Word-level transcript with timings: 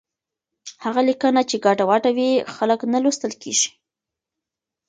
هغه 0.83 1.01
لیکنه 1.09 1.41
چې 1.49 1.55
ګډوډه 1.65 2.11
وي، 2.17 2.31
خلک 2.55 2.79
نه 2.93 2.99
لوستل 3.03 3.33
کېږي. 3.41 3.69